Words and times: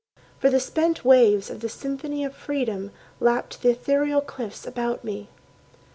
For 0.39 0.49
the 0.49 0.59
spent 0.59 1.05
waves 1.05 1.51
of 1.51 1.59
the 1.59 1.69
symphony 1.69 2.23
of 2.25 2.33
freedom 2.33 2.89
Lapped 3.19 3.61
the 3.61 3.69
ethereal 3.69 4.21
cliffs 4.21 4.65
about 4.65 5.03
me. 5.03 5.29